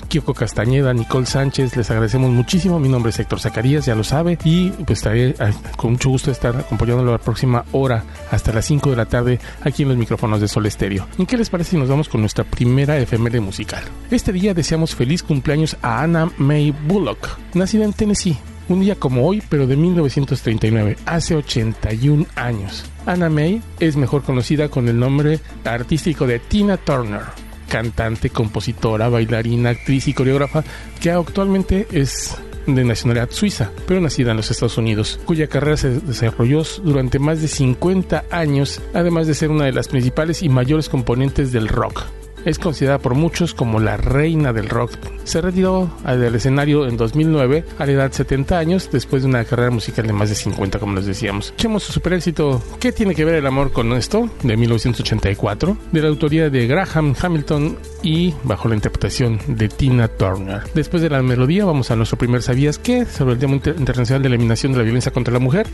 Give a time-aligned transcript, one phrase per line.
[0.08, 2.80] Kiko Castañeda, Nicole Sánchez, les agradecemos muchísimo.
[2.80, 5.36] Mi nombre es Héctor Zacarías, ya lo sabe, y pues estaré
[5.78, 9.84] con mucho gusto estar acompañándolo la próxima hora hasta las 5 de la tarde aquí
[9.84, 11.08] en los micrófonos de Sol Estéreo.
[11.18, 13.84] ¿En qué les parece si nos vamos con nuestra primera efeméride musical?
[14.12, 18.38] Este día deseamos feliz cumpleaños a Anna May Bullock, nacida en Tennessee.
[18.68, 22.84] Un día como hoy, pero de 1939, hace 81 años.
[23.06, 27.45] Anna May es mejor conocida con el nombre artístico de Tina Turner
[27.76, 30.64] cantante, compositora, bailarina, actriz y coreógrafa
[31.02, 36.00] que actualmente es de nacionalidad suiza, pero nacida en los Estados Unidos, cuya carrera se
[36.00, 40.88] desarrolló durante más de 50 años, además de ser una de las principales y mayores
[40.88, 42.06] componentes del rock.
[42.46, 44.92] Es considerada por muchos como la reina del rock.
[45.24, 49.44] Se retiró del escenario en 2009 a la edad de 70 años después de una
[49.46, 51.54] carrera musical de más de 50, como les decíamos.
[51.58, 54.30] Echemos su super éxito ¿Qué tiene que ver el amor con esto?
[54.44, 60.62] de 1984, de la autoría de Graham Hamilton y bajo la interpretación de Tina Turner.
[60.76, 63.06] Después de la melodía vamos a nuestro primer ¿Sabías qué?
[63.06, 65.66] sobre el Día Internacional de Eliminación de la Violencia contra la Mujer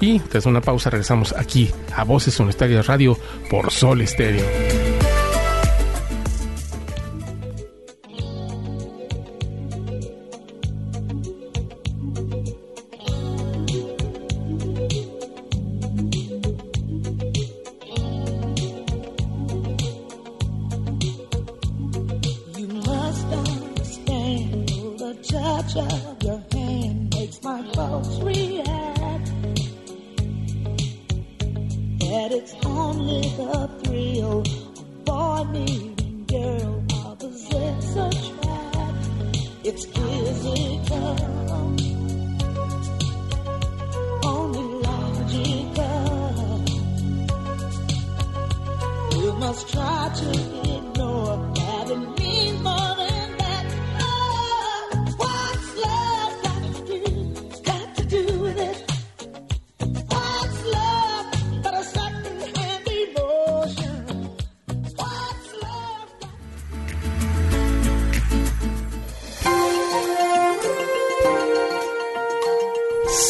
[0.00, 3.16] y tras una pausa regresamos aquí a Voces Universitarias Radio
[3.48, 4.44] por Sol Estéreo.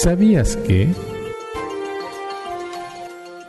[0.09, 0.89] ¿Sabías que?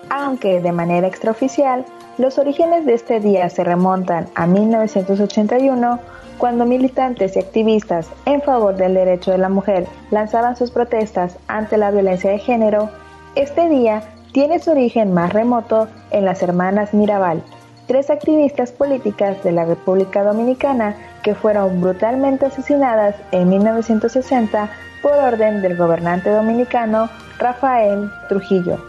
[0.10, 1.86] Aunque de manera extraoficial,
[2.18, 6.00] los orígenes de este día se remontan a 1981,
[6.38, 11.78] cuando militantes y activistas en favor del derecho de la mujer lanzaban sus protestas ante
[11.78, 12.90] la violencia de género,
[13.36, 14.04] este día
[14.34, 17.42] tiene su origen más remoto en las hermanas Mirabal,
[17.88, 24.70] tres activistas políticas de la República Dominicana que fueron brutalmente asesinadas en 1960
[25.02, 28.84] por orden del gobernante dominicano Rafael Trujillo.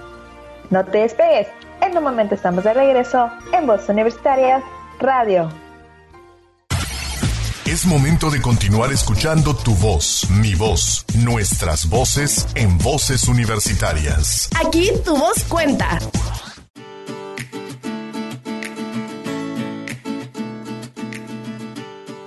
[0.71, 1.49] No te despegues,
[1.81, 4.63] en un momento estamos de regreso en Voz Universitarias
[5.01, 5.49] Radio.
[7.67, 14.51] Es momento de continuar escuchando tu voz, mi voz, nuestras voces en voces universitarias.
[14.67, 16.01] Aquí tu voz cuenta.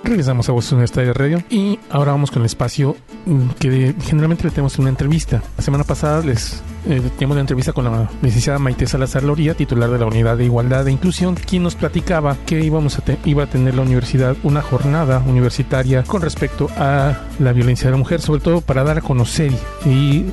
[0.04, 4.50] Regresamos a Voz Universitaria Radio y ahora vamos con el espacio mm, que generalmente le
[4.50, 5.42] tenemos una entrevista.
[5.56, 9.90] La semana pasada les eh, teníamos una entrevista con la licenciada Maite Salazar Loría, titular
[9.90, 13.46] de la Unidad de Igualdad e Inclusión, quien nos platicaba que íbamos a iba a
[13.46, 18.40] tener la universidad una jornada universitaria con respecto a la violencia de la mujer, sobre
[18.40, 19.52] todo para dar a conocer
[19.84, 20.26] y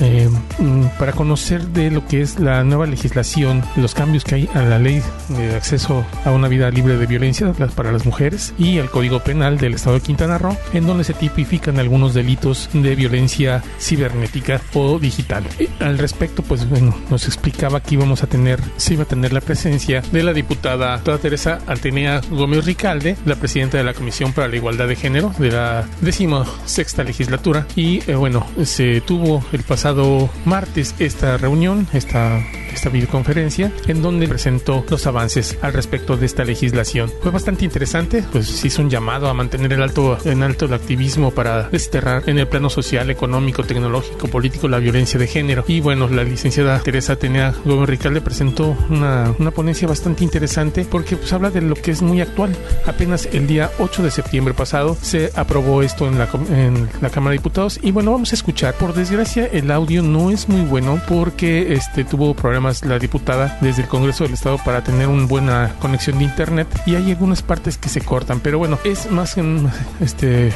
[0.00, 0.28] eh,
[0.58, 4.62] mm, para conocer de lo que es la nueva legislación, los cambios que hay a
[4.62, 8.90] la ley de acceso a una vida libre de violencia para las mujeres y el
[8.90, 13.62] Código Penal del Estado de Quintana Roo, en donde se tipifican algunos delitos de violencia
[13.78, 15.44] cibernética o digital.
[15.88, 19.40] Al respecto, pues bueno, nos explicaba que íbamos a tener, se iba a tener la
[19.40, 24.56] presencia de la diputada Teresa Artenea Gómez Ricalde, la presidenta de la Comisión para la
[24.56, 30.94] Igualdad de Género de la decimosexta legislatura y eh, bueno, se tuvo el pasado martes
[30.98, 32.38] esta reunión, esta,
[32.72, 37.10] esta videoconferencia, en donde presentó los avances al respecto de esta legislación.
[37.22, 41.30] Fue bastante interesante, pues hizo un llamado a mantener el alto, en alto el activismo
[41.30, 45.64] para desterrar en el plano social, económico, tecnológico, político la violencia de género.
[45.66, 51.16] Y bueno, la licenciada Teresa Atenea Gómez Ricalde presentó una, una ponencia bastante interesante porque
[51.16, 52.56] pues habla de lo que es muy actual.
[52.86, 57.32] Apenas el día 8 de septiembre pasado se aprobó esto en la, en la Cámara
[57.32, 58.74] de Diputados y bueno, vamos a escuchar.
[58.74, 63.82] Por desgracia, el audio no es muy bueno porque este, tuvo problemas la diputada desde
[63.82, 67.78] el Congreso del Estado para tener una buena conexión de internet y hay algunas partes
[67.78, 69.70] que se cortan, pero bueno, es más en
[70.00, 70.52] este,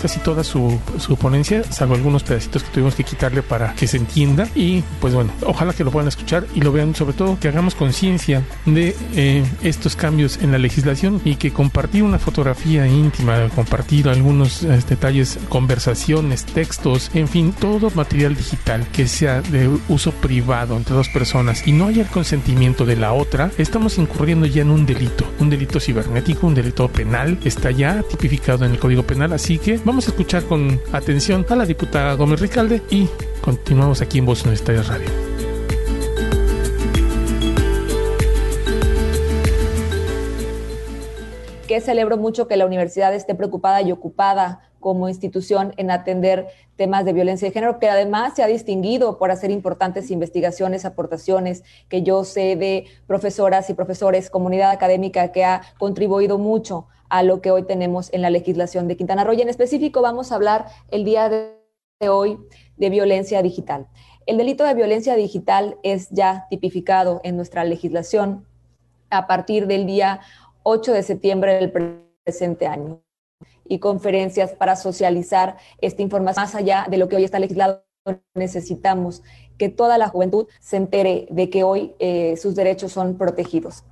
[0.00, 3.96] casi toda su, su ponencia, salvo algunos pedacitos que tuvimos que quitarle para que se
[3.96, 4.61] entienda y
[5.00, 8.42] pues bueno, ojalá que lo puedan escuchar y lo vean, sobre todo que hagamos conciencia
[8.64, 14.62] de eh, estos cambios en la legislación y que compartir una fotografía íntima, compartir algunos
[14.62, 20.94] eh, detalles, conversaciones, textos, en fin, todo material digital que sea de uso privado entre
[20.94, 24.86] dos personas y no haya el consentimiento de la otra, estamos incurriendo ya en un
[24.86, 29.58] delito, un delito cibernético, un delito penal, está ya tipificado en el Código Penal, así
[29.58, 33.08] que vamos a escuchar con atención a la diputada Gómez Ricalde y
[33.42, 35.32] continuamos aquí en Voz Universitaria Radio.
[41.66, 47.06] que celebro mucho que la universidad esté preocupada y ocupada como institución en atender temas
[47.06, 52.02] de violencia de género, que además se ha distinguido por hacer importantes investigaciones, aportaciones, que
[52.02, 57.50] yo sé de profesoras y profesores, comunidad académica que ha contribuido mucho a lo que
[57.50, 59.32] hoy tenemos en la legislación de Quintana Roo.
[59.32, 61.56] Y en específico vamos a hablar el día de
[62.10, 62.38] hoy
[62.76, 63.88] de violencia digital.
[64.26, 68.46] El delito de violencia digital es ya tipificado en nuestra legislación
[69.10, 70.20] a partir del día
[70.62, 71.72] 8 de septiembre del
[72.24, 73.02] presente año
[73.68, 77.84] y conferencias para socializar esta información más allá de lo que hoy está legislado.
[78.34, 79.22] Necesitamos
[79.58, 83.84] que toda la juventud se entere de que hoy eh, sus derechos son protegidos.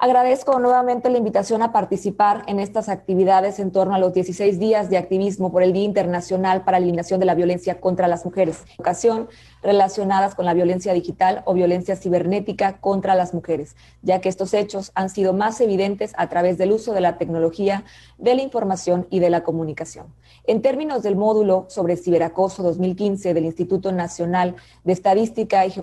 [0.00, 4.90] Agradezco nuevamente la invitación a participar en estas actividades en torno a los 16 días
[4.90, 8.62] de activismo por el Día Internacional para la Eliminación de la Violencia contra las Mujeres,
[8.78, 9.28] ocasión
[9.60, 14.92] relacionadas con la violencia digital o violencia cibernética contra las mujeres, ya que estos hechos
[14.94, 17.82] han sido más evidentes a través del uso de la tecnología,
[18.18, 20.14] de la información y de la comunicación.
[20.44, 24.54] En términos del módulo sobre ciberacoso 2015 del Instituto Nacional
[24.84, 25.74] de Estadística y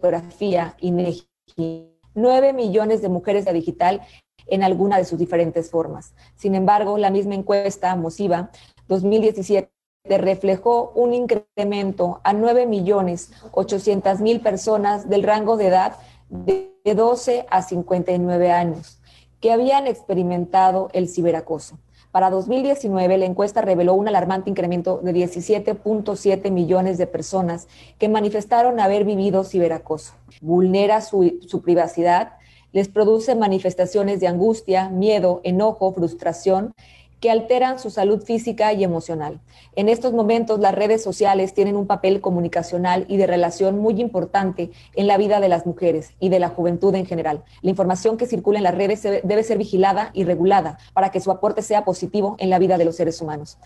[0.00, 4.02] Geografía, INEGI, 9 millones de mujeres de digital
[4.46, 6.14] en alguna de sus diferentes formas.
[6.36, 8.50] Sin embargo, la misma encuesta MOSIVA
[8.88, 9.70] 2017
[10.04, 15.96] reflejó un incremento a 9 millones 800 mil personas del rango de edad
[16.28, 19.00] de 12 a 59 años
[19.40, 21.78] que habían experimentado el ciberacoso.
[22.14, 27.66] Para 2019, la encuesta reveló un alarmante incremento de 17.7 millones de personas
[27.98, 30.14] que manifestaron haber vivido ciberacoso.
[30.40, 32.34] Vulnera su, su privacidad,
[32.70, 36.72] les produce manifestaciones de angustia, miedo, enojo, frustración
[37.20, 39.40] que alteran su salud física y emocional.
[39.76, 44.70] En estos momentos las redes sociales tienen un papel comunicacional y de relación muy importante
[44.94, 47.44] en la vida de las mujeres y de la juventud en general.
[47.62, 51.30] La información que circula en las redes debe ser vigilada y regulada para que su
[51.30, 53.58] aporte sea positivo en la vida de los seres humanos.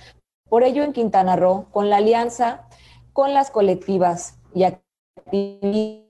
[0.49, 2.69] Por ello, en Quintana Roo, con la alianza
[3.13, 6.08] con las colectivas y activistas,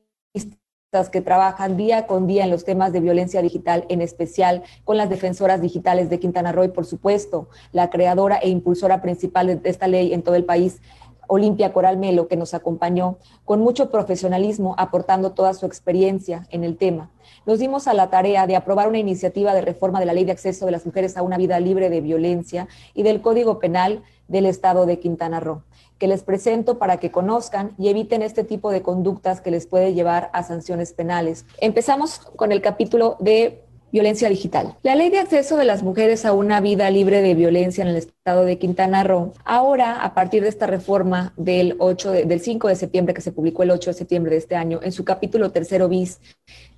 [1.12, 5.10] que trabajan día con día en los temas de violencia digital, en especial con las
[5.10, 9.86] defensoras digitales de Quintana Roo y, por supuesto, la creadora e impulsora principal de esta
[9.86, 10.80] ley en todo el país,
[11.26, 16.78] Olimpia Coral Melo, que nos acompañó con mucho profesionalismo, aportando toda su experiencia en el
[16.78, 17.10] tema.
[17.44, 20.32] Nos dimos a la tarea de aprobar una iniciativa de reforma de la Ley de
[20.32, 24.46] Acceso de las Mujeres a una Vida Libre de Violencia y del Código Penal del
[24.46, 25.62] Estado de Quintana Roo
[25.98, 29.94] que les presento para que conozcan y eviten este tipo de conductas que les puede
[29.94, 31.44] llevar a sanciones penales.
[31.60, 34.76] Empezamos con el capítulo de Violencia digital.
[34.82, 37.96] La ley de acceso de las mujeres a una vida libre de violencia en el
[37.96, 42.76] estado de Quintana Roo, ahora a partir de esta reforma del 8 del 5 de
[42.76, 45.88] septiembre que se publicó el 8 de septiembre de este año en su capítulo tercero
[45.88, 46.20] bis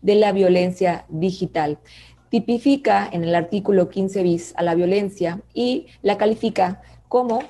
[0.02, 1.80] de la violencia digital,
[2.30, 6.80] tipifica en el artículo 15 bis a la violencia y la califica
[7.11, 7.40] como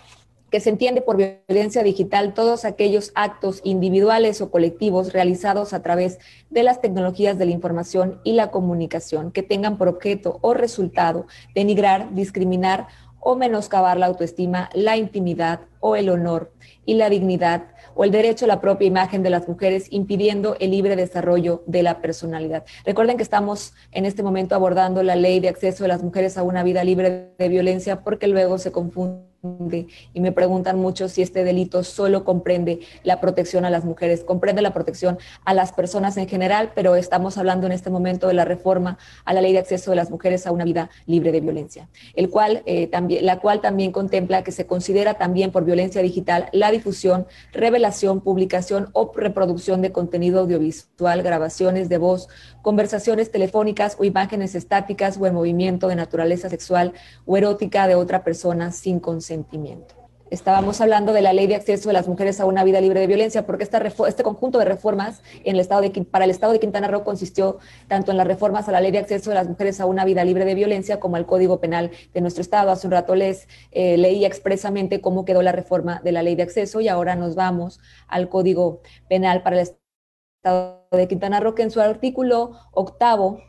[0.50, 6.18] que se entiende por violencia digital todos aquellos actos individuales o colectivos realizados a través
[6.48, 11.26] de las tecnologías de la información y la comunicación que tengan por objeto o resultado
[11.54, 12.88] denigrar, discriminar
[13.20, 16.52] o menoscabar la autoestima, la intimidad o el honor
[16.86, 20.70] y la dignidad o el derecho a la propia imagen de las mujeres, impidiendo el
[20.70, 22.64] libre desarrollo de la personalidad.
[22.86, 26.42] Recuerden que estamos en este momento abordando la ley de acceso de las mujeres a
[26.42, 31.44] una vida libre de violencia porque luego se confunde y me preguntan mucho si este
[31.44, 36.28] delito solo comprende la protección a las mujeres, comprende la protección a las personas en
[36.28, 39.90] general, pero estamos hablando en este momento de la reforma a la ley de acceso
[39.90, 43.62] de las mujeres a una vida libre de violencia, el cual, eh, también, la cual
[43.62, 49.80] también contempla que se considera también por violencia digital la difusión, revelación, publicación o reproducción
[49.80, 52.28] de contenido audiovisual, grabaciones de voz,
[52.60, 56.92] conversaciones telefónicas o imágenes estáticas o en movimiento de naturaleza sexual
[57.24, 59.00] o erótica de otra persona sin
[59.30, 59.94] consentimiento sentimiento.
[60.30, 63.08] Estábamos hablando de la ley de acceso de las mujeres a una vida libre de
[63.08, 66.60] violencia, porque esta este conjunto de reformas en el estado de, para el estado de
[66.60, 67.58] Quintana Roo consistió
[67.88, 70.22] tanto en las reformas a la ley de acceso de las mujeres a una vida
[70.24, 72.70] libre de violencia como al Código Penal de nuestro estado.
[72.70, 76.44] Hace un rato les eh, leía expresamente cómo quedó la reforma de la ley de
[76.44, 81.62] acceso y ahora nos vamos al Código Penal para el estado de Quintana Roo, que
[81.62, 83.40] en su artículo octavo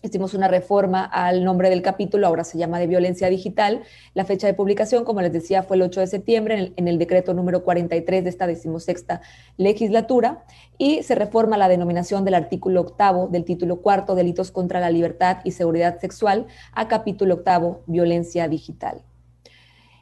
[0.00, 3.82] Hicimos una reforma al nombre del capítulo, ahora se llama de violencia digital.
[4.14, 7.34] La fecha de publicación, como les decía, fue el 8 de septiembre en el, decreto
[7.34, 9.22] número 43 de esta decimosexta
[9.56, 10.44] legislatura
[10.78, 15.38] y se reforma la denominación del artículo octavo del título cuarto, delitos contra la libertad
[15.42, 19.02] y seguridad sexual, a capítulo octavo, violencia digital.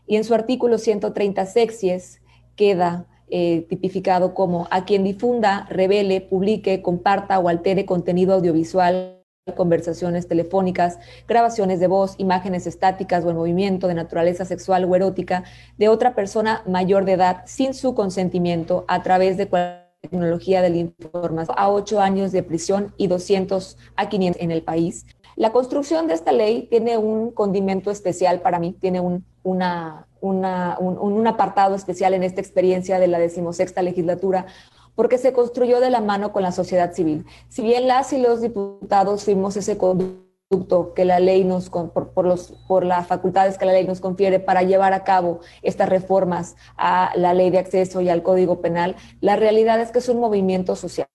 [0.06, 2.20] Y en su artículo 130 sexies
[2.54, 9.15] queda eh, tipificado como a quien difunda, revele, publique, comparta o altere contenido audiovisual
[9.54, 10.98] conversaciones telefónicas,
[11.28, 15.44] grabaciones de voz, imágenes estáticas o en movimiento de naturaleza sexual o erótica
[15.78, 20.70] de otra persona mayor de edad sin su consentimiento a través de cualquier tecnología de
[20.70, 25.06] la información a ocho años de prisión y 200 a 500 en el país.
[25.36, 29.64] La construcción de esta ley tiene un condimento especial para mí, tiene un, un,
[30.20, 34.46] un apartado especial en esta experiencia de la decimosexta legislatura,
[34.96, 37.24] porque se construyó de la mano con la sociedad civil.
[37.48, 40.26] Si bien las y los diputados fuimos ese conducto
[40.94, 44.62] que la ley nos, por, los, por las facultades que la ley nos confiere para
[44.62, 49.36] llevar a cabo estas reformas a la ley de acceso y al código penal, la
[49.36, 51.08] realidad es que es un movimiento social.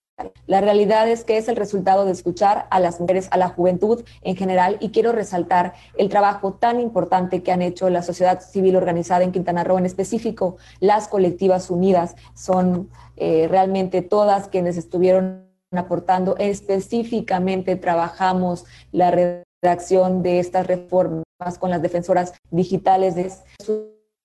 [0.46, 4.04] La realidad es que es el resultado de escuchar a las mujeres, a la juventud
[4.22, 8.76] en general, y quiero resaltar el trabajo tan importante que han hecho la sociedad civil
[8.76, 15.46] organizada en Quintana Roo, en específico las colectivas unidas, son eh, realmente todas quienes estuvieron
[15.70, 16.36] aportando.
[16.38, 21.24] Específicamente trabajamos la redacción de estas reformas
[21.58, 23.32] con las defensoras digitales de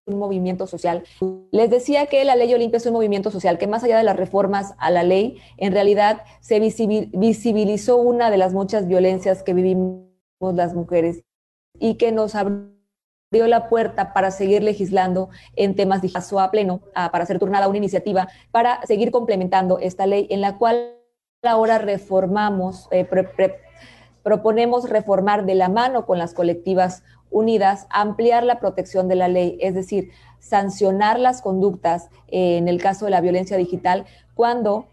[0.08, 1.04] un movimiento social.
[1.52, 4.16] Les decía que la ley Olimpia es un movimiento social, que más allá de las
[4.16, 10.08] reformas a la ley, en realidad se visibilizó una de las muchas violencias que vivimos
[10.40, 11.24] las mujeres
[11.80, 12.72] y que nos abrió
[13.32, 17.78] la puerta para seguir legislando en temas de paso a pleno, para ser turnada una
[17.78, 20.94] iniciativa para seguir complementando esta ley en la cual
[21.44, 23.08] ahora reformamos, eh,
[24.24, 29.58] proponemos reformar de la mano con las colectivas unidas, ampliar la protección de la ley,
[29.62, 34.88] es decir, sancionar las conductas eh, en el caso de la violencia digital cuando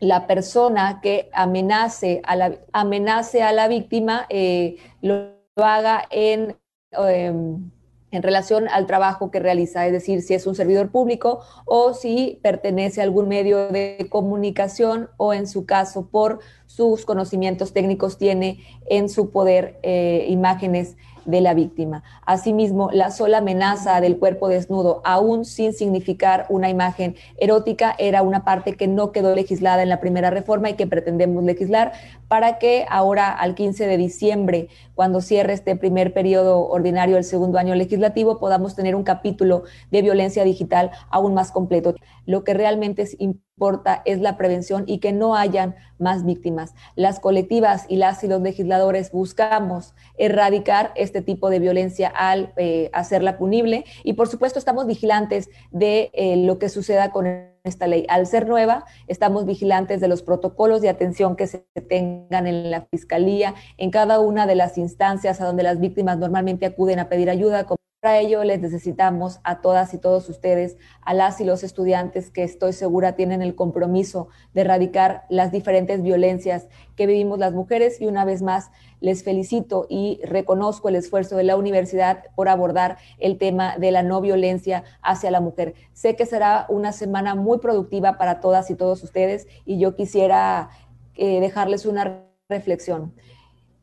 [0.00, 6.56] la persona que amenace a la, amenace a la víctima eh, lo, haga en,
[6.92, 7.70] em,
[8.10, 12.38] en relación al trabajo que realiza, es decir, si es un servidor público o si
[12.42, 18.60] pertenece a algún medio de comunicación o en su caso por sus conocimientos técnicos tiene
[18.88, 22.02] en su poder eh, imágenes de la víctima.
[22.24, 28.44] Asimismo, la sola amenaza del cuerpo desnudo, aún sin significar una imagen erótica, era una
[28.44, 31.92] parte que no quedó legislada en la primera reforma y que pretendemos legislar
[32.28, 37.58] para que ahora al 15 de diciembre, cuando cierre este primer periodo ordinario del segundo
[37.58, 41.94] año legislativo, podamos tener un capítulo de violencia digital aún más completo.
[42.26, 46.74] Lo que realmente importa es la prevención y que no hayan más víctimas.
[46.94, 52.90] Las colectivas y las y los legisladores buscamos erradicar este tipo de violencia al eh,
[52.92, 57.26] hacerla punible y por supuesto estamos vigilantes de eh, lo que suceda con
[57.64, 58.06] esta ley.
[58.08, 62.82] Al ser nueva, estamos vigilantes de los protocolos de atención que se tengan en la
[62.90, 67.30] fiscalía, en cada una de las instancias a donde las víctimas normalmente acuden a pedir
[67.30, 67.66] ayuda,
[68.06, 72.44] para ello les necesitamos a todas y todos ustedes, a las y los estudiantes que
[72.44, 78.06] estoy segura tienen el compromiso de erradicar las diferentes violencias que vivimos las mujeres y
[78.06, 78.70] una vez más
[79.00, 84.04] les felicito y reconozco el esfuerzo de la universidad por abordar el tema de la
[84.04, 85.74] no violencia hacia la mujer.
[85.92, 90.68] Sé que será una semana muy productiva para todas y todos ustedes y yo quisiera
[91.16, 93.14] eh, dejarles una reflexión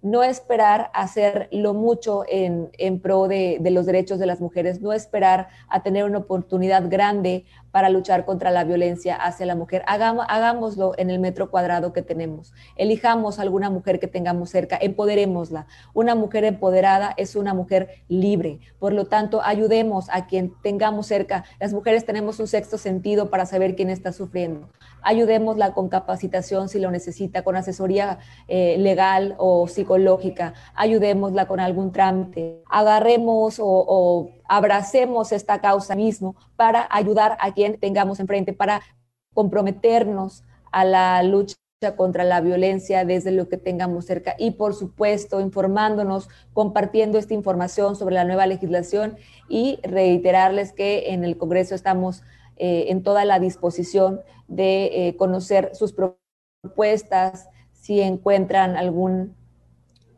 [0.03, 4.91] no esperar hacer lo mucho en, pro de, de, los derechos de las mujeres, no
[4.91, 9.83] esperar a tener una oportunidad grande para luchar contra la violencia hacia la mujer.
[9.87, 12.53] hagámoslo en el metro cuadrado que tenemos.
[12.75, 15.65] Elijamos alguna mujer que tengamos cerca, empoderémosla.
[15.95, 18.59] Una mujer empoderada es una mujer libre.
[18.77, 21.45] Por lo tanto, ayudemos a quien tengamos cerca.
[21.59, 24.69] Las mujeres tenemos un sexto sentido para saber quién está sufriendo.
[25.01, 30.53] Ayudémosla con capacitación si lo necesita, con asesoría eh, legal o psicológica.
[30.75, 32.61] Ayudémosla con algún trámite.
[32.69, 38.81] Agarremos o abracemos esta causa mismo para ayudar a quien tengamos enfrente, para
[39.33, 41.55] comprometernos a la lucha
[41.91, 44.35] contra la violencia desde lo que tengamos cerca.
[44.37, 49.17] Y por supuesto informándonos, compartiendo esta información sobre la nueva legislación
[49.49, 52.23] y reiterarles que en el Congreso estamos
[52.55, 59.35] eh, en toda la disposición de eh, conocer sus propuestas, si encuentran algún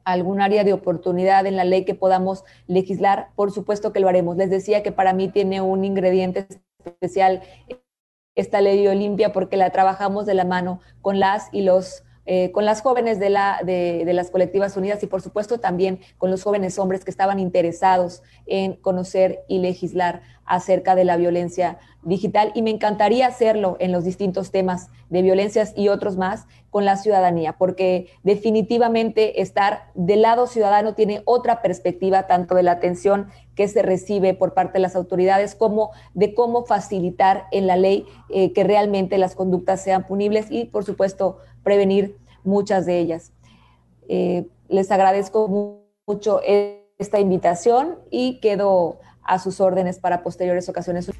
[0.05, 4.37] algún área de oportunidad en la ley que podamos legislar, por supuesto que lo haremos.
[4.37, 6.47] Les decía que para mí tiene un ingrediente
[6.85, 7.41] especial
[8.35, 12.65] esta ley Olimpia porque la trabajamos de la mano con las y los eh, con
[12.65, 16.43] las jóvenes de, la, de, de, las colectivas unidas y por supuesto también con los
[16.43, 22.51] jóvenes hombres que estaban interesados en conocer y legislar acerca de la violencia digital.
[22.55, 26.97] Y me encantaría hacerlo en los distintos temas de violencias y otros más con la
[26.97, 33.67] ciudadanía, porque definitivamente estar del lado ciudadano tiene otra perspectiva tanto de la atención que
[33.67, 38.51] se recibe por parte de las autoridades como de cómo facilitar en la ley eh,
[38.51, 43.33] que realmente las conductas sean punibles y por supuesto prevenir muchas de ellas.
[44.07, 46.39] Eh, les agradezco mucho
[46.97, 51.11] esta invitación y quedo a sus órdenes para posteriores ocasiones.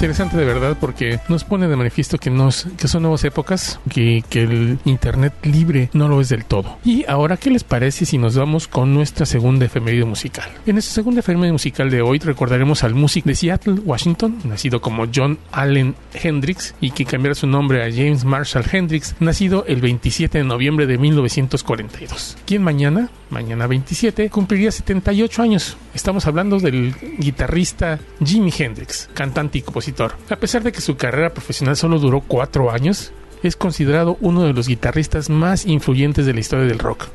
[0.00, 4.24] Interesante de verdad porque nos pone de manifiesto que, nos, que son nuevas épocas, que,
[4.30, 6.78] que el Internet libre no lo es del todo.
[6.86, 10.48] Y ahora, ¿qué les parece si nos vamos con nuestra segunda efeméride musical?
[10.64, 15.04] En esta segunda efeméride musical de hoy recordaremos al músico de Seattle, Washington, nacido como
[15.14, 20.38] John Allen Hendrix y que cambiara su nombre a James Marshall Hendrix, nacido el 27
[20.38, 22.38] de noviembre de 1942.
[22.46, 25.76] Quien mañana, mañana 27, cumpliría 78 años.
[25.92, 29.89] Estamos hablando del guitarrista Jimi Hendrix, cantante y compositor
[30.30, 34.52] a pesar de que su carrera profesional solo duró cuatro años, es considerado uno de
[34.52, 37.08] los guitarristas más influyentes de la historia del rock.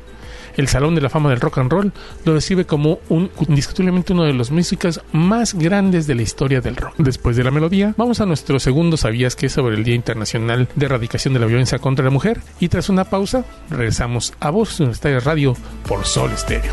[0.56, 1.92] El Salón de la Fama del Rock and Roll
[2.24, 6.76] lo describe como un, indiscutiblemente uno de los músicos más grandes de la historia del
[6.76, 6.94] rock.
[6.96, 10.68] Después de la melodía, vamos a nuestro segundo Sabías que es sobre el Día Internacional
[10.74, 12.40] de Erradicación de la Violencia contra la Mujer.
[12.58, 15.54] Y tras una pausa, regresamos a Voz Universitaria Radio
[15.86, 16.72] por Sol Estéreo.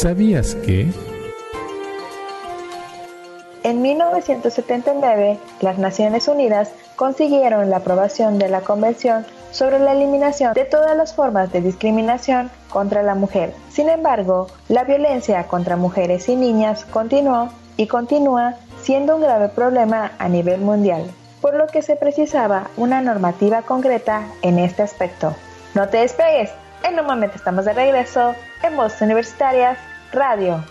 [0.00, 0.88] ¿Sabías que?
[3.62, 10.64] En 1979, las Naciones Unidas consiguieron la aprobación de la Convención sobre la eliminación de
[10.64, 13.52] todas las formas de discriminación contra la mujer.
[13.70, 20.12] Sin embargo, la violencia contra mujeres y niñas continuó y continúa siendo un grave problema
[20.18, 25.34] a nivel mundial, por lo que se precisaba una normativa concreta en este aspecto.
[25.74, 26.50] No te despegues,
[26.82, 29.78] en un momento estamos de regreso en Voces Universitarias
[30.12, 30.64] Radio.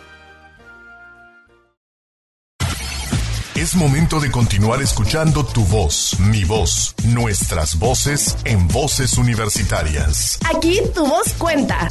[3.55, 10.39] Es momento de continuar escuchando tu voz, mi voz, nuestras voces en voces universitarias.
[10.55, 11.89] Aquí tu voz cuenta.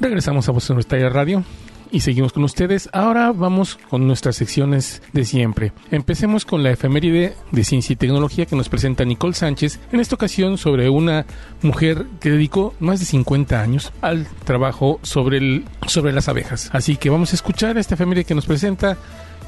[0.00, 1.44] Regresamos a Voces Universitarias Radio
[1.90, 2.88] y seguimos con ustedes.
[2.92, 5.72] Ahora vamos con nuestras secciones de siempre.
[5.90, 10.14] Empecemos con la efeméride de ciencia y tecnología que nos presenta Nicole Sánchez, en esta
[10.14, 11.26] ocasión sobre una
[11.62, 16.70] mujer que dedicó más de 50 años al trabajo sobre, el, sobre las abejas.
[16.72, 18.96] Así que vamos a escuchar esta efeméride que nos presenta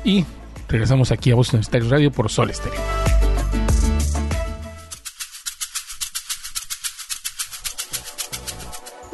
[0.04, 0.24] y
[0.68, 2.80] regresamos aquí a Voz Universitaria Radio por Sol Estéreo.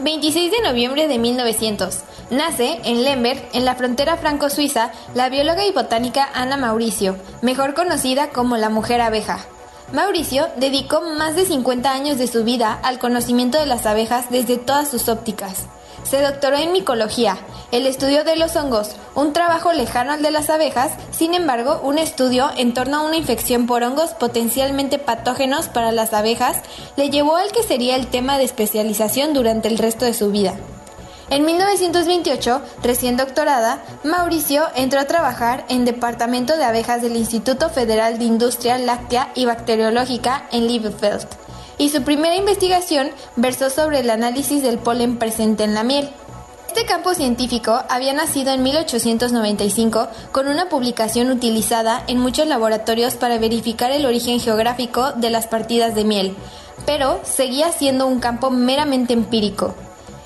[0.05, 2.14] 26 de noviembre de 1900.
[2.31, 8.31] Nace en Lemberg, en la frontera franco-suiza, la bióloga y botánica Ana Mauricio, mejor conocida
[8.31, 9.45] como la mujer abeja.
[9.93, 14.57] Mauricio dedicó más de 50 años de su vida al conocimiento de las abejas desde
[14.57, 15.67] todas sus ópticas.
[16.03, 17.39] Se doctoró en micología,
[17.73, 21.99] el estudio de los hongos, un trabajo lejano al de las abejas, sin embargo, un
[21.99, 26.59] estudio en torno a una infección por hongos potencialmente patógenos para las abejas
[26.97, 30.55] le llevó al que sería el tema de especialización durante el resto de su vida.
[31.31, 38.19] En 1928, recién doctorada, Mauricio entró a trabajar en Departamento de Abejas del Instituto Federal
[38.19, 41.27] de Industria Láctea y Bacteriológica en Liebefeld,
[41.79, 46.11] y su primera investigación versó sobre el análisis del polen presente en la miel.
[46.69, 53.39] Este campo científico había nacido en 1895 con una publicación utilizada en muchos laboratorios para
[53.39, 56.37] verificar el origen geográfico de las partidas de miel,
[56.85, 59.75] pero seguía siendo un campo meramente empírico.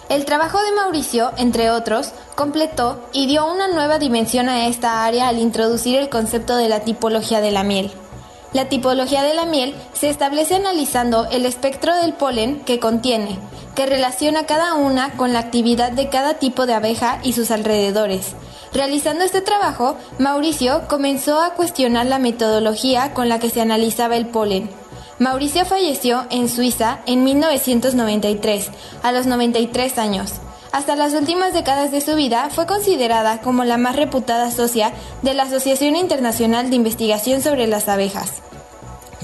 [0.09, 5.29] El trabajo de Mauricio, entre otros, completó y dio una nueva dimensión a esta área
[5.29, 7.91] al introducir el concepto de la tipología de la miel.
[8.55, 13.39] La tipología de la miel se establece analizando el espectro del polen que contiene,
[13.75, 18.35] que relaciona cada una con la actividad de cada tipo de abeja y sus alrededores.
[18.73, 24.29] Realizando este trabajo, Mauricio comenzó a cuestionar la metodología con la que se analizaba el
[24.29, 24.71] polen
[25.19, 28.71] Mauricio falleció en Suiza en 1993,
[29.03, 30.35] a los 93 años.
[30.71, 35.35] Hasta las últimas décadas de su vida fue considerada como la más reputada socia de
[35.35, 38.43] la Asociación Internacional de Investigación sobre las Abejas.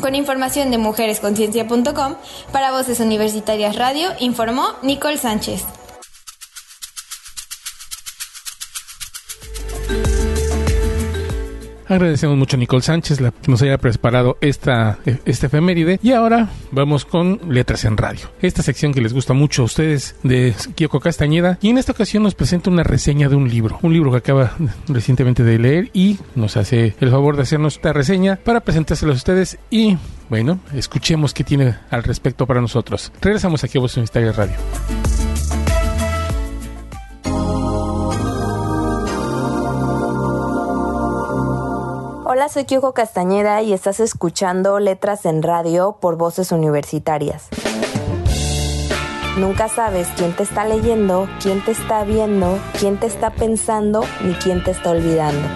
[0.00, 2.16] Con información de mujeresconciencia.com,
[2.50, 5.64] para Voces Universitarias Radio, informó Nicole Sánchez.
[11.88, 15.98] Agradecemos mucho a Nicole Sánchez que nos haya preparado esta, esta efeméride.
[16.02, 18.30] Y ahora vamos con Letras en Radio.
[18.40, 21.58] Esta sección que les gusta mucho a ustedes de Kyoko Castañeda.
[21.60, 23.78] Y en esta ocasión nos presenta una reseña de un libro.
[23.82, 24.52] Un libro que acaba
[24.88, 29.16] recientemente de leer y nos hace el favor de hacernos esta reseña para presentárselo a
[29.16, 29.58] ustedes.
[29.70, 29.96] Y
[30.28, 33.12] bueno, escuchemos qué tiene al respecto para nosotros.
[33.20, 34.56] Regresamos aquí a Voz Universitaria Radio.
[42.36, 47.46] Hola, soy Kyoko Castañeda y estás escuchando Letras en Radio por Voces Universitarias.
[49.38, 54.34] Nunca sabes quién te está leyendo, quién te está viendo, quién te está pensando ni
[54.34, 55.46] quién te está olvidando.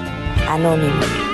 [0.49, 1.28] Anónimo.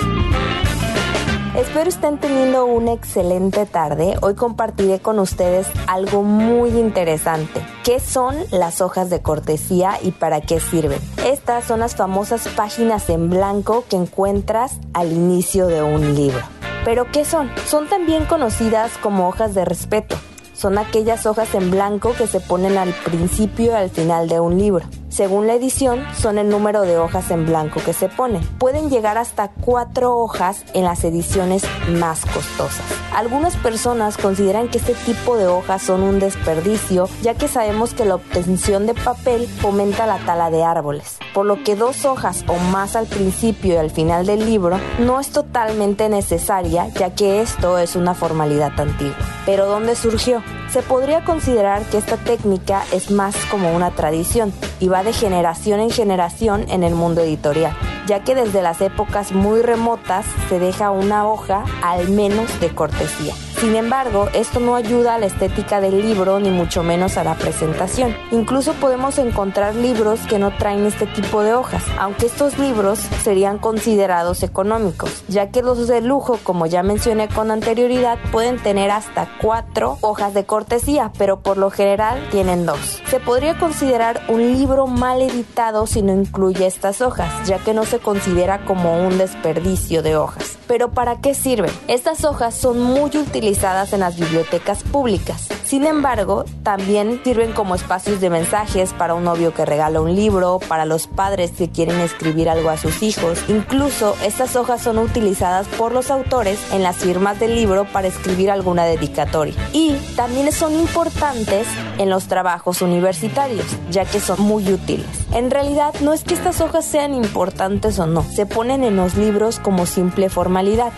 [1.57, 4.17] Espero estén teniendo una excelente tarde.
[4.23, 7.65] Hoy compartiré con ustedes algo muy interesante.
[7.85, 10.99] ¿Qué son las hojas de cortesía y para qué sirven?
[11.25, 16.41] Estas son las famosas páginas en blanco que encuentras al inicio de un libro.
[16.85, 17.49] ¿Pero qué son?
[17.69, 20.17] Son también conocidas como hojas de respeto.
[20.55, 24.59] Son aquellas hojas en blanco que se ponen al principio y al final de un
[24.59, 24.85] libro.
[25.15, 28.45] Según la edición, son el número de hojas en blanco que se ponen.
[28.59, 32.85] Pueden llegar hasta cuatro hojas en las ediciones más costosas.
[33.15, 38.05] Algunas personas consideran que este tipo de hojas son un desperdicio, ya que sabemos que
[38.05, 42.57] la obtención de papel fomenta la tala de árboles, por lo que dos hojas o
[42.73, 47.79] más al principio y al final del libro no es totalmente necesaria, ya que esto
[47.79, 49.15] es una formalidad antigua.
[49.47, 50.43] Pero ¿dónde surgió?
[50.71, 55.81] Se podría considerar que esta técnica es más como una tradición y va de generación
[55.81, 60.91] en generación en el mundo editorial, ya que desde las épocas muy remotas se deja
[60.91, 63.35] una hoja al menos de cortesía.
[63.65, 67.35] Sin embargo, esto no ayuda a la estética del libro ni mucho menos a la
[67.35, 68.15] presentación.
[68.31, 73.57] Incluso podemos encontrar libros que no traen este tipo de hojas, aunque estos libros serían
[73.57, 79.29] considerados económicos, ya que los de lujo, como ya mencioné con anterioridad, pueden tener hasta
[79.41, 83.01] cuatro hojas de cortesía, pero por lo general tienen dos.
[83.07, 87.85] Se podría considerar un libro mal editado si no incluye estas hojas, ya que no
[87.85, 90.59] se considera como un desperdicio de hojas.
[90.67, 91.71] Pero ¿para qué sirven?
[91.89, 95.49] Estas hojas son muy utilizadas en las bibliotecas públicas.
[95.65, 100.61] Sin embargo, también sirven como espacios de mensajes para un novio que regala un libro,
[100.69, 103.39] para los padres que quieren escribir algo a sus hijos.
[103.49, 108.51] Incluso estas hojas son utilizadas por los autores en las firmas del libro para escribir
[108.51, 109.55] alguna dedicatoria.
[109.73, 111.67] Y también son importantes
[111.99, 115.07] en los trabajos universitarios, ya que son muy útiles.
[115.33, 119.17] En realidad no es que estas hojas sean importantes o no, se ponen en los
[119.17, 120.29] libros como simple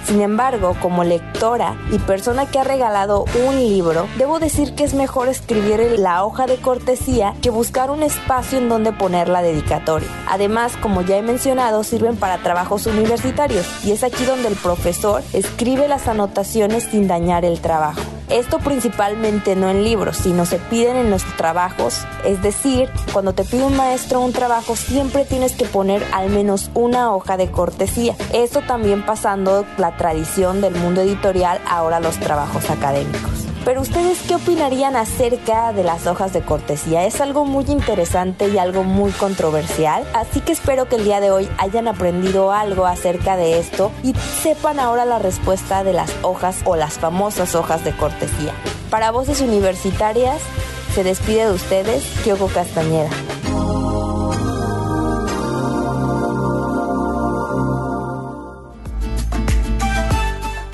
[0.04, 4.92] Sin embargo, como lectora y persona que ha regalado un libro, debo decir que es
[4.92, 10.08] mejor escribir la hoja de cortesía que buscar un espacio en donde poner la dedicatoria.
[10.28, 15.22] Además, como ya he mencionado, sirven para trabajos universitarios y es aquí donde el profesor
[15.32, 18.02] escribe las anotaciones sin dañar el trabajo.
[18.30, 22.04] Esto principalmente no en libros, sino se piden en los trabajos.
[22.24, 26.70] Es decir, cuando te pide un maestro un trabajo, siempre tienes que poner al menos
[26.74, 28.16] una hoja de cortesía.
[28.32, 33.45] Esto también pasando la tradición del mundo editorial ahora los trabajos académicos.
[33.66, 37.04] Pero ustedes qué opinarían acerca de las hojas de cortesía?
[37.04, 41.32] Es algo muy interesante y algo muy controversial, así que espero que el día de
[41.32, 46.62] hoy hayan aprendido algo acerca de esto y sepan ahora la respuesta de las hojas
[46.64, 48.52] o las famosas hojas de cortesía.
[48.88, 50.40] Para voces universitarias,
[50.94, 53.10] se despide de ustedes Kyoko Castañeda.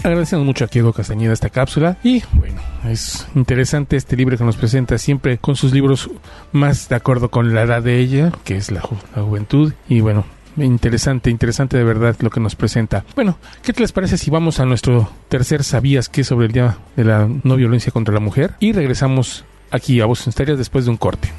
[0.04, 4.56] Agradecemos mucho a Diego Castañeda esta cápsula y bueno, es interesante este libro que nos
[4.56, 6.10] presenta siempre con sus libros
[6.52, 10.24] más de acuerdo con la edad de ella, que es la, juventud y bueno,
[10.56, 13.04] interesante, interesante de verdad lo que nos presenta.
[13.14, 16.78] Bueno, ¿qué te les parece si vamos a nuestro tercer sabías que sobre el Día
[16.96, 18.54] de la No Violencia contra la Mujer?
[18.60, 21.30] Y regresamos aquí a Voces Misterias después de un corte.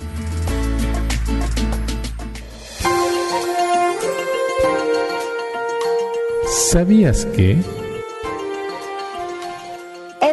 [6.71, 7.82] ¿Sabías que...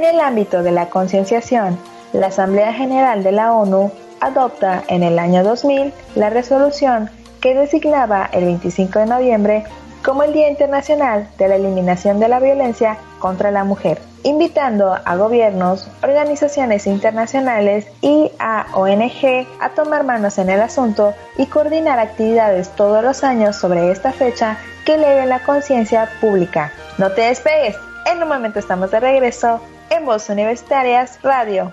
[0.01, 1.79] En el ámbito de la concienciación,
[2.15, 7.11] la Asamblea General de la ONU adopta en el año 2000 la resolución
[7.43, 9.65] que designaba el 25 de noviembre
[10.03, 15.17] como el Día Internacional de la Eliminación de la Violencia contra la Mujer, invitando a
[15.17, 22.71] gobiernos, organizaciones internacionales y a ONG a tomar manos en el asunto y coordinar actividades
[22.71, 26.73] todos los años sobre esta fecha que eleve la conciencia pública.
[26.97, 27.77] No te despegues,
[28.11, 29.61] en un momento estamos de regreso
[29.91, 31.73] en Voz Universitarias Radio.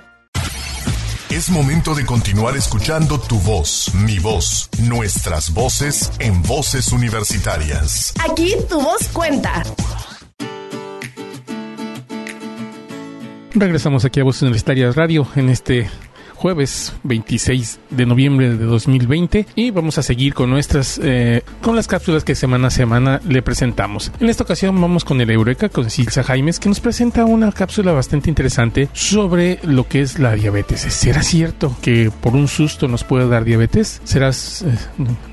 [1.30, 8.14] Es momento de continuar escuchando tu voz, mi voz, nuestras voces en voces universitarias.
[8.30, 9.64] Aquí tu voz cuenta.
[13.54, 15.90] Regresamos aquí a Voces Universitarias Radio en este
[16.38, 21.88] jueves 26 de noviembre de 2020 y vamos a seguir con nuestras eh, con las
[21.88, 24.12] cápsulas que semana a semana le presentamos.
[24.20, 27.92] En esta ocasión vamos con el Eureka con Silsa Jaimes que nos presenta una cápsula
[27.92, 30.82] bastante interesante sobre lo que es la diabetes.
[30.82, 34.00] ¿Será cierto que por un susto nos puede dar diabetes?
[34.04, 34.78] ¿Será eh,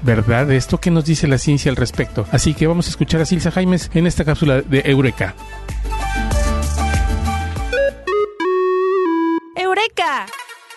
[0.02, 0.80] verdad esto?
[0.80, 2.26] ¿Qué nos dice la ciencia al respecto?
[2.32, 5.34] Así que vamos a escuchar a Silsa Jaimes en esta cápsula de Eureka.
[9.54, 10.26] ¡Eureka!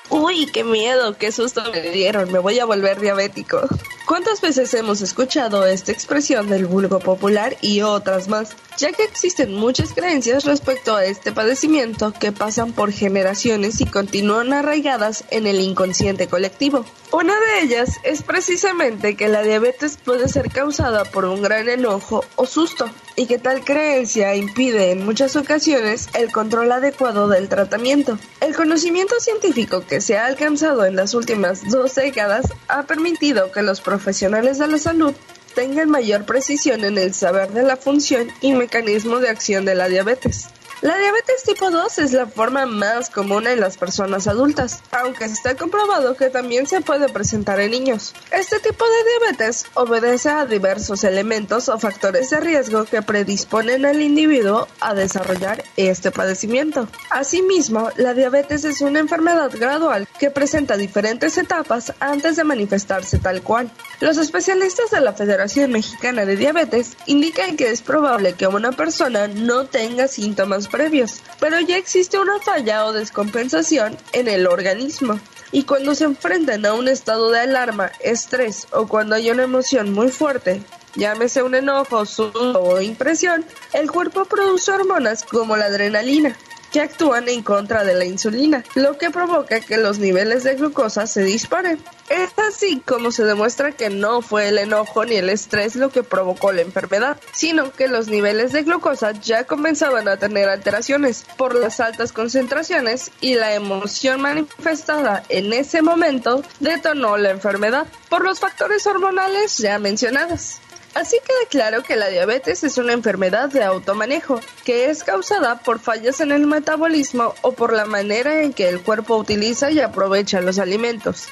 [0.10, 3.62] Uy, qué miedo, qué susto me dieron, me voy a volver diabético.
[4.08, 8.56] ¿Cuántas veces hemos escuchado esta expresión del vulgo popular y otras más?
[8.78, 14.54] Ya que existen muchas creencias respecto a este padecimiento que pasan por generaciones y continúan
[14.54, 16.86] arraigadas en el inconsciente colectivo.
[17.12, 22.24] Una de ellas es precisamente que la diabetes puede ser causada por un gran enojo
[22.38, 28.18] o susto, y que tal creencia impide en muchas ocasiones el control adecuado del tratamiento.
[28.40, 33.64] El conocimiento científico que se ha alcanzado en las últimas dos décadas ha permitido que
[33.64, 35.16] los profesionales de la salud
[35.56, 39.90] tengan mayor precisión en el saber de la función y mecanismo de acción de la
[39.90, 40.50] diabetes.
[40.82, 45.56] La diabetes tipo 2 es la forma más común en las personas adultas, aunque está
[45.56, 48.14] comprobado que también se puede presentar en niños.
[48.32, 54.04] Este tipo de diabetes obedece a diversos elementos o factores de riesgo que predisponen al
[54.04, 56.88] individuo a desarrollar este padecimiento.
[57.10, 63.42] Asimismo, la diabetes es una enfermedad gradual que presenta diferentes etapas antes de manifestarse tal
[63.42, 63.72] cual.
[64.00, 69.28] Los especialistas de la Federación Mexicana de Diabetes indican que es probable que una persona
[69.28, 75.20] no tenga síntomas previos, pero ya existe una falla o descompensación en el organismo.
[75.52, 79.94] Y cuando se enfrentan a un estado de alarma, estrés o cuando hay una emoción
[79.94, 80.62] muy fuerte,
[80.96, 86.36] llámese un enojo, susto o impresión, el cuerpo produce hormonas como la adrenalina,
[86.72, 91.08] que actúan en contra de la insulina, lo que provoca que los niveles de glucosa
[91.08, 91.82] se disparen.
[92.10, 96.04] Es así como se demuestra que no fue el enojo ni el estrés lo que
[96.04, 101.56] provocó la enfermedad, sino que los niveles de glucosa ya comenzaban a tener alteraciones por
[101.56, 108.40] las altas concentraciones y la emoción manifestada en ese momento detonó la enfermedad por los
[108.40, 110.60] factores hormonales ya mencionados.
[110.98, 115.78] Así queda claro que la diabetes es una enfermedad de automanejo, que es causada por
[115.78, 120.42] fallas en el metabolismo o por la manera en que el cuerpo utiliza y aprovecha
[120.42, 121.26] los alimentos,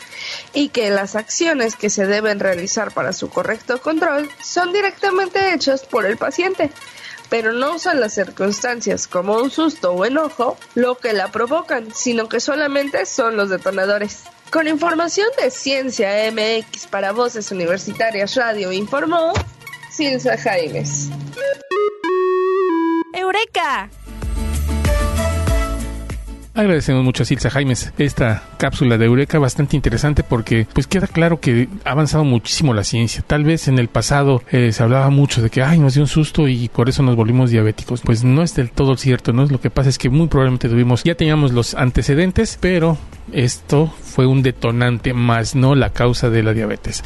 [0.53, 5.83] y que las acciones que se deben realizar para su correcto control son directamente hechas
[5.83, 6.69] por el paciente
[7.27, 12.29] pero no son las circunstancias como un susto o enojo lo que la provocan, sino
[12.29, 14.25] que solamente son los detonadores.
[14.51, 19.33] Con información de Ciencia MX para Voces Universitarias Radio informó
[19.95, 21.09] Silsa Jaimes.
[23.13, 23.89] ¡Eureka!
[26.53, 31.39] Agradecemos mucho a Silsa Jaimes esta cápsula de Eureka bastante interesante porque pues queda claro
[31.39, 33.23] que ha avanzado muchísimo la ciencia.
[33.25, 36.09] Tal vez en el pasado eh, se hablaba mucho de que ay nos dio un
[36.09, 38.01] susto y por eso nos volvimos diabéticos.
[38.01, 39.45] Pues no es del todo cierto, ¿no?
[39.45, 42.97] Lo que pasa es que muy probablemente tuvimos, ya teníamos los antecedentes, pero
[43.31, 47.01] esto fue un detonante más no la causa de la diabetes.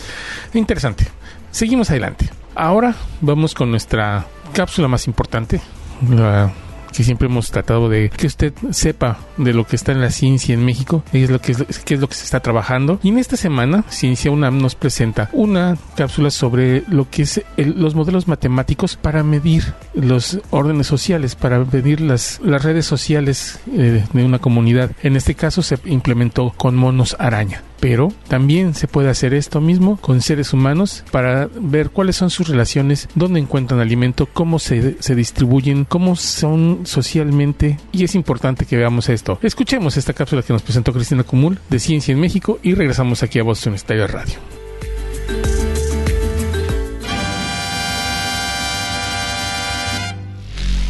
[0.56, 1.06] Interesante.
[1.52, 2.30] Seguimos adelante.
[2.56, 5.62] Ahora vamos con nuestra cápsula más importante,
[6.10, 6.52] la
[6.92, 10.54] que siempre hemos tratado de que usted sepa de lo que está en la ciencia
[10.54, 13.00] en México, es lo que es, lo que se está trabajando.
[13.04, 17.96] Y en esta semana, Ciencia UNAM nos presenta una cápsula sobre lo que es los
[17.96, 24.24] modelos matemáticos para medir los órdenes sociales, para medir las, las redes sociales eh, de
[24.24, 24.92] una comunidad.
[25.04, 29.98] En este caso se implementó con monos araña pero también se puede hacer esto mismo
[29.98, 35.16] con seres humanos para ver cuáles son sus relaciones, dónde encuentran alimento, cómo se, se
[35.16, 39.40] distribuyen, cómo son socialmente y es importante que veamos esto.
[39.42, 43.40] Escuchemos esta cápsula que nos presentó Cristina Cumul de Ciencia en México y regresamos aquí
[43.40, 44.36] a Boston Estadio Radio.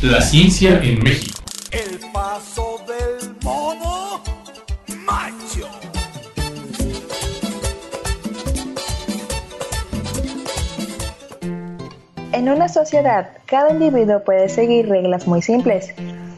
[0.02, 1.44] La ciencia en México.
[1.72, 3.99] El paso del mono
[12.40, 15.94] En una sociedad, cada individuo puede seguir reglas muy simples,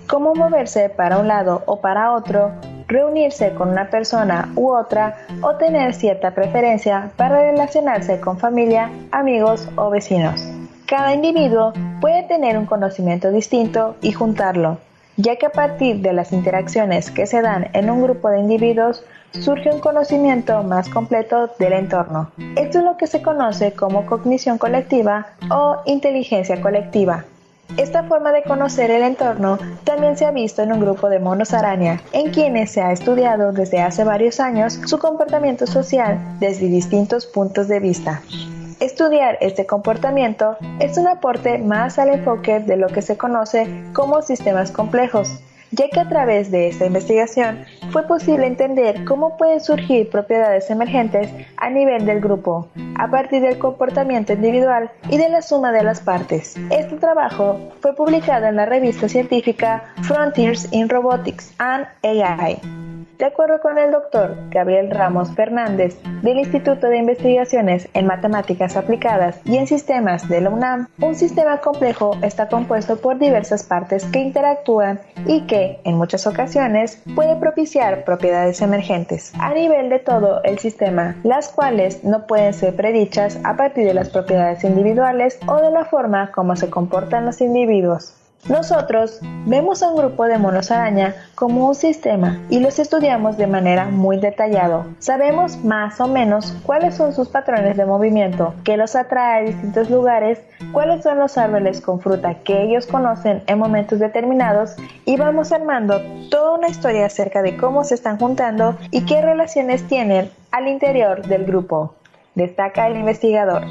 [0.07, 2.53] como moverse para un lado o para otro,
[2.87, 9.69] reunirse con una persona u otra o tener cierta preferencia para relacionarse con familia, amigos
[9.75, 10.43] o vecinos.
[10.87, 14.79] Cada individuo puede tener un conocimiento distinto y juntarlo,
[15.17, 19.05] ya que a partir de las interacciones que se dan en un grupo de individuos
[19.31, 22.31] surge un conocimiento más completo del entorno.
[22.55, 27.25] Esto es lo que se conoce como cognición colectiva o inteligencia colectiva.
[27.77, 31.53] Esta forma de conocer el entorno también se ha visto en un grupo de monos
[31.53, 37.25] araña, en quienes se ha estudiado desde hace varios años su comportamiento social desde distintos
[37.25, 38.21] puntos de vista.
[38.81, 44.21] Estudiar este comportamiento es un aporte más al enfoque de lo que se conoce como
[44.21, 45.39] sistemas complejos,
[45.71, 51.29] ya que a través de esta investigación fue posible entender cómo pueden surgir propiedades emergentes
[51.57, 56.01] a nivel del grupo, a partir del comportamiento individual y de la suma de las
[56.01, 56.55] partes.
[56.69, 62.59] Este trabajo fue publicado en la revista científica Frontiers in Robotics and AI.
[63.21, 69.39] De acuerdo con el doctor Gabriel Ramos Fernández del Instituto de Investigaciones en Matemáticas Aplicadas
[69.45, 74.17] y en Sistemas de la UNAM, un sistema complejo está compuesto por diversas partes que
[74.17, 80.59] interactúan y que, en muchas ocasiones, puede propiciar propiedades emergentes a nivel de todo el
[80.59, 85.71] sistema, las cuales no pueden ser predichas a partir de las propiedades individuales o de
[85.71, 88.20] la forma como se comportan los individuos.
[88.49, 93.45] Nosotros vemos a un grupo de monos araña como un sistema y los estudiamos de
[93.45, 94.85] manera muy detallado.
[94.97, 99.91] Sabemos más o menos cuáles son sus patrones de movimiento, qué los atrae a distintos
[99.91, 104.75] lugares, cuáles son los árboles con fruta que ellos conocen en momentos determinados
[105.05, 106.01] y vamos armando
[106.31, 111.27] toda una historia acerca de cómo se están juntando y qué relaciones tienen al interior
[111.27, 111.93] del grupo,
[112.33, 113.63] destaca el investigador.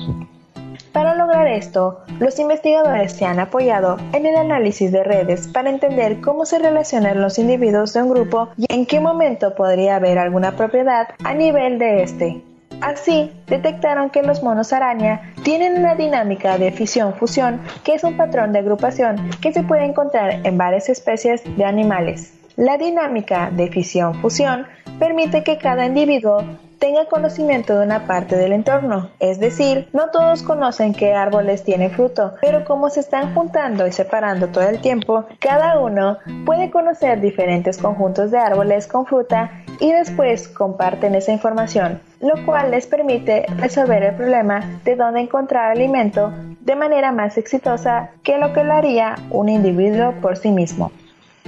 [0.93, 6.21] Para lograr esto, los investigadores se han apoyado en el análisis de redes para entender
[6.21, 10.57] cómo se relacionan los individuos de un grupo y en qué momento podría haber alguna
[10.57, 12.43] propiedad a nivel de este.
[12.81, 18.53] Así, detectaron que los monos araña tienen una dinámica de fisión-fusión que es un patrón
[18.53, 22.35] de agrupación que se puede encontrar en varias especies de animales.
[22.57, 24.67] La dinámica de fisión-fusión
[24.99, 26.43] permite que cada individuo
[26.81, 29.11] tenga conocimiento de una parte del entorno.
[29.21, 33.93] Es decir, no todos conocen qué árboles tienen fruto, pero como se están juntando y
[33.93, 39.93] separando todo el tiempo, cada uno puede conocer diferentes conjuntos de árboles con fruta y
[39.93, 46.33] después comparten esa información, lo cual les permite resolver el problema de dónde encontrar alimento
[46.61, 50.91] de manera más exitosa que lo que lo haría un individuo por sí mismo.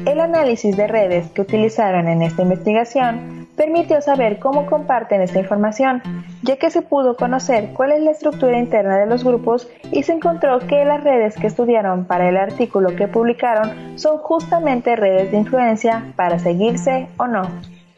[0.05, 6.03] El análisis de redes que utilizaron en esta investigación permitió saber cómo comparten esta información,
[6.43, 10.13] ya que se pudo conocer cuál es la estructura interna de los grupos y se
[10.13, 15.39] encontró que las redes que estudiaron para el artículo que publicaron son justamente redes de
[15.39, 17.43] influencia para seguirse o no.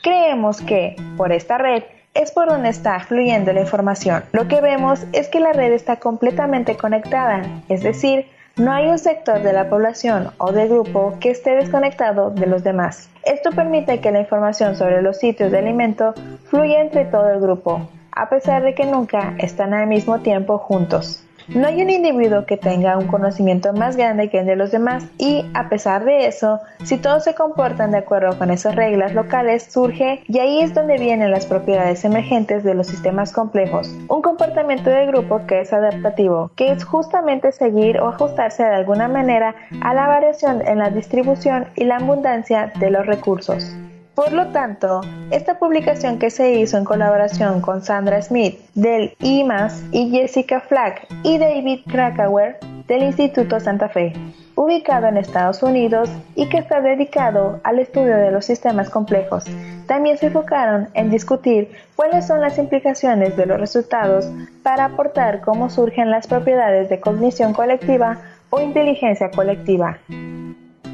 [0.03, 4.25] Creemos que, por esta red, es por donde está fluyendo la información.
[4.33, 8.27] Lo que vemos es que la red está completamente conectada, es decir,
[8.57, 12.63] no hay un sector de la población o de grupo que esté desconectado de los
[12.63, 13.11] demás.
[13.25, 17.89] Esto permite que la información sobre los sitios de alimento fluya entre todo el grupo,
[18.13, 21.25] a pesar de que nunca están al mismo tiempo juntos.
[21.49, 25.05] No hay un individuo que tenga un conocimiento más grande que el de los demás
[25.19, 29.65] y, a pesar de eso, si todos se comportan de acuerdo con esas reglas locales,
[29.71, 33.89] surge y ahí es donde vienen las propiedades emergentes de los sistemas complejos.
[34.09, 39.09] Un comportamiento de grupo que es adaptativo, que es justamente seguir o ajustarse de alguna
[39.09, 43.77] manera a la variación en la distribución y la abundancia de los recursos.
[44.15, 45.01] Por lo tanto,
[45.33, 51.09] esta publicación que se hizo en colaboración con Sandra Smith del IMAS y Jessica Flack
[51.25, 54.13] y David Krakauer del Instituto Santa Fe,
[54.55, 59.47] ubicado en Estados Unidos y que está dedicado al estudio de los sistemas complejos.
[59.89, 64.31] También se enfocaron en discutir cuáles son las implicaciones de los resultados
[64.63, 68.19] para aportar cómo surgen las propiedades de cognición colectiva
[68.51, 69.99] o inteligencia colectiva.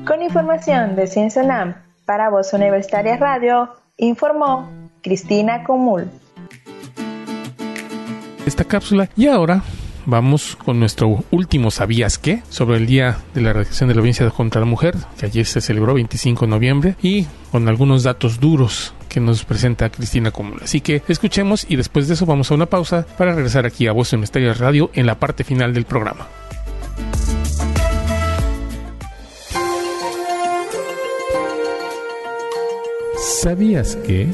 [0.06, 1.42] Con información de Ciencia
[2.10, 4.68] para Voz Universitaria Radio, informó
[5.00, 6.10] Cristina Comul.
[8.44, 9.62] Esta cápsula y ahora
[10.06, 12.42] vamos con nuestro último ¿Sabías qué?
[12.48, 15.60] sobre el Día de la Erradicación de la Violencia contra la Mujer, que ayer se
[15.60, 20.58] celebró 25 de noviembre, y con algunos datos duros que nos presenta Cristina Común.
[20.64, 23.92] Así que escuchemos y después de eso vamos a una pausa para regresar aquí a
[23.92, 26.26] Voz Universitaria Radio en la parte final del programa.
[33.20, 34.32] ¿Sabías que?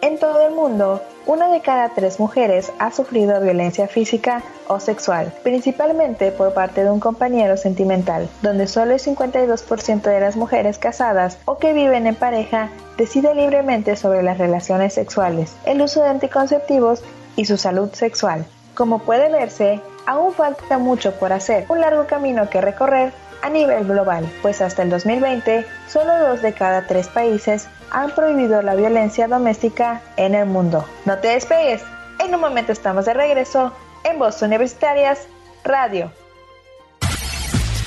[0.00, 5.32] En todo el mundo, una de cada tres mujeres ha sufrido violencia física o sexual,
[5.42, 11.36] principalmente por parte de un compañero sentimental, donde solo el 52% de las mujeres casadas
[11.46, 17.02] o que viven en pareja decide libremente sobre las relaciones sexuales, el uso de anticonceptivos
[17.34, 18.46] y su salud sexual.
[18.76, 23.12] Como puede verse, aún falta mucho por hacer, un largo camino que recorrer
[23.42, 28.62] a nivel global, pues hasta el 2020 solo dos de cada tres países han prohibido
[28.62, 30.84] la violencia doméstica en el mundo.
[31.04, 31.82] No te despegues,
[32.18, 33.72] en un momento estamos de regreso
[34.04, 35.20] en Voz Universitarias
[35.64, 36.12] Radio.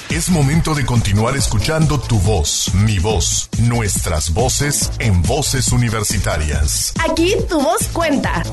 [0.09, 6.93] Es momento de continuar escuchando tu voz, mi voz, nuestras voces en voces universitarias.
[7.09, 8.43] Aquí tu voz cuenta.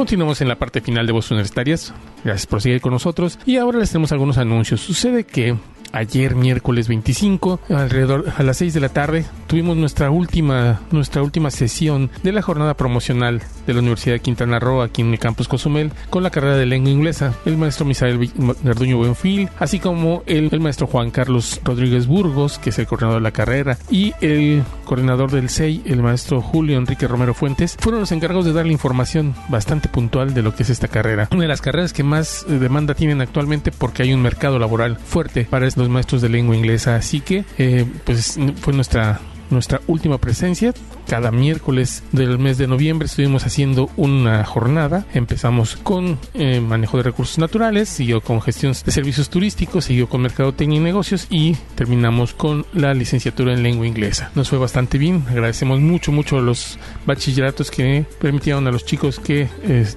[0.00, 1.92] Continuamos en la parte final de Voces Universitarias.
[2.24, 3.38] Gracias por seguir con nosotros.
[3.44, 4.80] Y ahora les tenemos algunos anuncios.
[4.80, 5.58] Sucede que
[5.92, 11.50] ayer miércoles 25 alrededor a las 6 de la tarde tuvimos nuestra última nuestra última
[11.50, 15.48] sesión de la jornada promocional de la Universidad de Quintana Roo aquí en el campus
[15.48, 17.34] Cozumel con la carrera de lengua inglesa.
[17.44, 18.30] El maestro Misael
[18.62, 23.20] Garduño Buenfil así como el, el, maestro Juan Carlos Rodríguez Burgos que es el coordinador
[23.20, 28.00] de la carrera y el coordinador del CEI el maestro Julio Enrique Romero Fuentes fueron
[28.00, 31.28] los encargados de dar la información bastante puntual de lo que es esta carrera.
[31.32, 34.96] Una de las carreras que más eh, demanda tienen actualmente porque hay un mercado laboral
[34.96, 36.96] fuerte para los maestros de lengua inglesa.
[36.96, 39.20] Así que, eh, pues fue nuestra
[39.50, 40.72] nuestra última presencia.
[41.10, 45.06] Cada miércoles del mes de noviembre estuvimos haciendo una jornada.
[45.12, 50.22] Empezamos con eh, manejo de recursos naturales, siguió con gestión de servicios turísticos, siguió con
[50.22, 54.30] mercadotecnia y negocios y terminamos con la licenciatura en lengua inglesa.
[54.36, 55.24] Nos fue bastante bien.
[55.28, 59.48] Agradecemos mucho, mucho los bachilleratos que permitieron a los chicos que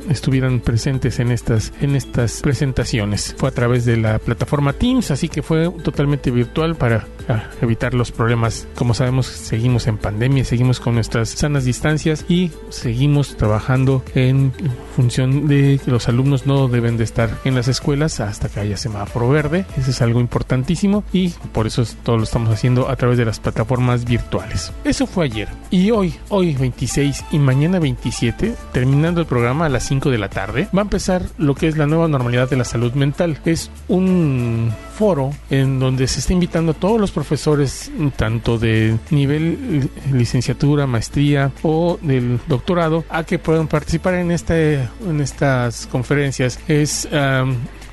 [0.10, 3.36] estuvieran presentes en estas, en estas presentaciones.
[3.38, 7.94] Fue a través de la plataforma Teams, así que fue totalmente virtual para ah, evitar
[7.94, 8.68] los problemas.
[8.74, 14.54] Como sabemos, seguimos en pandemia, seguimos con nuestras sanas distancias y seguimos trabajando en
[14.96, 18.78] función de que los alumnos no deben de estar en las escuelas hasta que haya
[18.78, 19.66] semáforo verde.
[19.78, 23.42] Eso es algo importantísimo y por eso todo lo estamos haciendo a través de las
[23.42, 24.72] plataformas virtuales.
[24.86, 25.50] Eso fue ayer.
[25.72, 30.30] Y hoy, hoy 26 y mañana 27, terminando el programa a las 5 de la
[30.30, 33.40] tarde, va a empezar lo que es la nueva normalidad de la salud mental.
[33.44, 39.90] Es un foro en donde se está invitando a todos los profesores, tanto de nivel
[40.12, 46.60] licenciatura, maestría o del doctorado, a que puedan participar en, este, en estas conferencias.
[46.68, 47.08] Es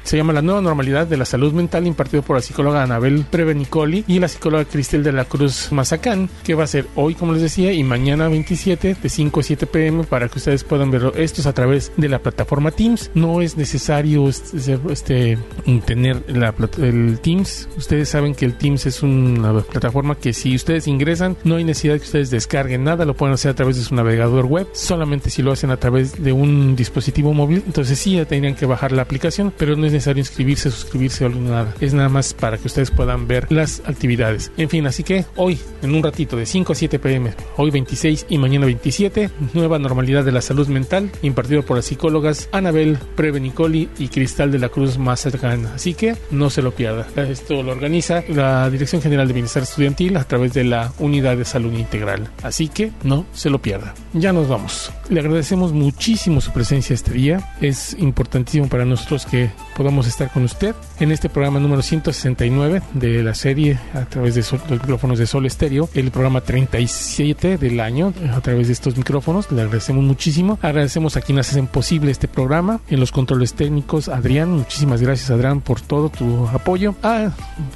[0.03, 4.05] se llama La nueva normalidad de la salud mental impartido por la psicóloga Anabel Prevenicoli
[4.07, 7.42] y la psicóloga Cristel de la Cruz Mazacán, que va a ser hoy, como les
[7.42, 11.12] decía, y mañana 27 de 5 a 7 pm para que ustedes puedan verlo.
[11.14, 13.11] Esto es a través de la plataforma Teams.
[13.14, 15.38] No es necesario este, este
[15.84, 17.68] tener la, el Teams.
[17.76, 21.96] Ustedes saben que el Teams es una plataforma que si ustedes ingresan, no hay necesidad
[21.96, 24.68] que ustedes descarguen nada, lo pueden hacer a través de su navegador web.
[24.72, 28.66] Solamente si lo hacen a través de un dispositivo móvil, entonces sí ya tendrían que
[28.66, 31.74] bajar la aplicación, pero no es necesario inscribirse, suscribirse o nada.
[31.80, 34.53] Es nada más para que ustedes puedan ver las actividades.
[34.57, 38.26] En fin, así que hoy, en un ratito, de 5 a 7 pm, hoy 26
[38.28, 43.88] y mañana 27, nueva normalidad de la salud mental, impartido por las psicólogas Anabel Prevenicoli
[43.99, 45.66] y Cristal de la Cruz Mazatlán.
[45.66, 47.07] Así que no se lo pierda.
[47.16, 51.45] Esto lo organiza la Dirección General de Bienestar Estudiantil a través de la Unidad de
[51.45, 52.30] Salud Integral.
[52.43, 53.95] Así que no se lo pierda.
[54.12, 54.93] Ya nos vamos.
[55.09, 57.55] Le agradecemos muchísimo su presencia este día.
[57.61, 63.22] Es importantísimo para nosotros que podamos estar con usted en este programa número 169 de
[63.22, 68.12] la serie a través de los micrófonos de Sol Estéreo, el programa 37 del año
[68.30, 69.50] a través de estos micrófonos.
[69.50, 70.58] Le agradecemos muchísimo.
[70.60, 74.10] Agradecemos a quienes hacen posible este programa en los controles técnicos.
[74.10, 76.94] Adrián, muchísimas gracias Adrián por todo tu apoyo.
[77.02, 77.30] A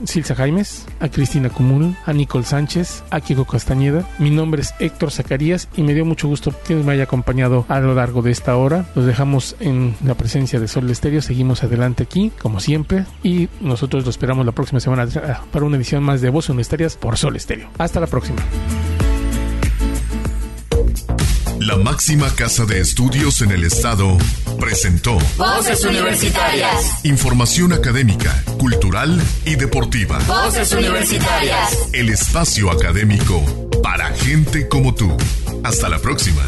[0.05, 4.07] Silsa Jaimes, a Cristina Común, a Nicole Sánchez, a Kiko Castañeda.
[4.19, 7.81] Mi nombre es Héctor Zacarías y me dio mucho gusto que me haya acompañado a
[7.81, 8.85] lo largo de esta hora.
[8.95, 11.23] Los dejamos en la presencia de Sol Estéreo.
[11.23, 15.07] Seguimos adelante aquí, como siempre, y nosotros lo esperamos la próxima semana
[15.53, 17.71] para una edición más de Voces Universitarias por Sol Estéreo.
[17.79, 18.43] Hasta la próxima.
[21.61, 24.19] La máxima casa de estudios en el estado
[24.61, 27.05] presentó Voces Universitarias.
[27.05, 30.19] Información académica, cultural y deportiva.
[30.27, 31.89] Voces Universitarias.
[31.95, 33.43] El espacio académico
[33.83, 35.17] para gente como tú.
[35.63, 36.43] Hasta la próxima.